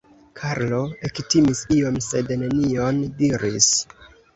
Karlo 0.39 0.79
ektimis 1.11 1.63
iom 1.77 2.03
sed 2.09 2.35
nenion 2.43 3.07
diris. 3.23 3.75